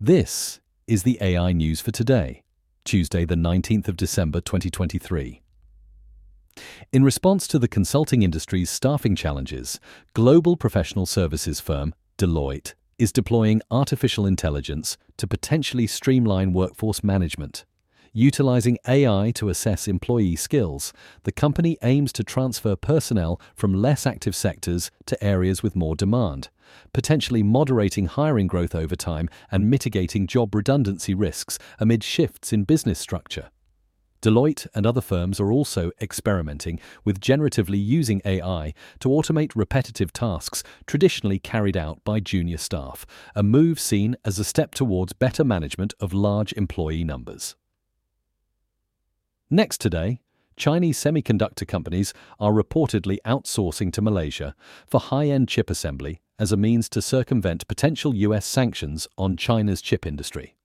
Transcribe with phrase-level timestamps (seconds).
[0.00, 2.44] This is the AI news for today,
[2.84, 5.42] Tuesday, the 19th of December 2023.
[6.92, 9.80] In response to the consulting industry's staffing challenges,
[10.14, 17.64] global professional services firm Deloitte is deploying artificial intelligence to potentially streamline workforce management.
[18.12, 20.92] Utilizing AI to assess employee skills,
[21.24, 26.50] the company aims to transfer personnel from less active sectors to areas with more demand,
[26.92, 32.98] potentially moderating hiring growth over time and mitigating job redundancy risks amid shifts in business
[32.98, 33.50] structure.
[34.20, 40.64] Deloitte and other firms are also experimenting with generatively using AI to automate repetitive tasks
[40.86, 45.94] traditionally carried out by junior staff, a move seen as a step towards better management
[46.00, 47.54] of large employee numbers.
[49.50, 50.20] Next today,
[50.56, 54.56] Chinese semiconductor companies are reportedly outsourcing to Malaysia
[54.88, 59.82] for high end chip assembly as a means to circumvent potential US sanctions on China's
[59.82, 60.56] chip industry.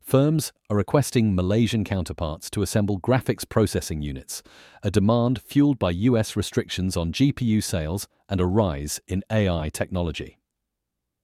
[0.00, 4.42] Firms are requesting Malaysian counterparts to assemble graphics processing units,
[4.82, 10.38] a demand fueled by US restrictions on GPU sales and a rise in AI technology.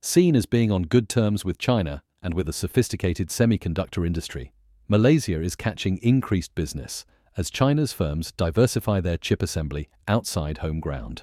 [0.00, 4.52] Seen as being on good terms with China and with a sophisticated semiconductor industry,
[4.88, 7.04] Malaysia is catching increased business
[7.36, 11.22] as China's firms diversify their chip assembly outside home ground.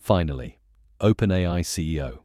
[0.00, 0.58] Finally,
[1.00, 2.20] OpenAI CEO.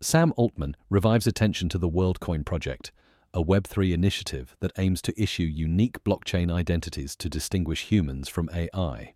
[0.00, 2.90] Sam Altman revives attention to the WorldCoin project,
[3.32, 9.14] a Web3 initiative that aims to issue unique blockchain identities to distinguish humans from AI.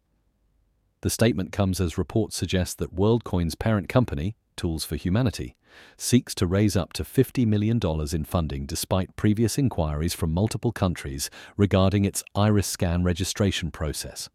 [1.01, 5.57] The statement comes as reports suggest that WorldCoin's parent company, Tools for Humanity,
[5.97, 7.81] seeks to raise up to $50 million
[8.13, 14.29] in funding despite previous inquiries from multiple countries regarding its iris scan registration process.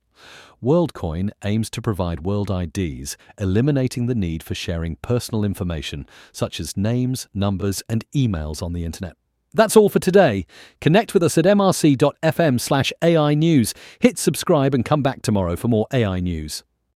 [0.64, 6.78] WorldCoin aims to provide world IDs, eliminating the need for sharing personal information such as
[6.78, 9.16] names, numbers, and emails on the internet.
[9.54, 10.46] That's all for today.
[10.82, 13.74] Connect with us at mrc.fm slash AI news.
[14.00, 16.64] Hit subscribe and come back tomorrow for more AI news.